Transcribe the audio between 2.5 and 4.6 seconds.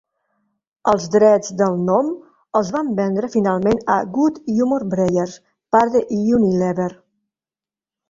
els van vendre finalment a Good